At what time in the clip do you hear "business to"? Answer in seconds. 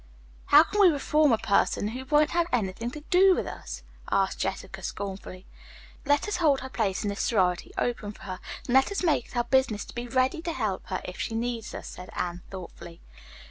9.43-9.93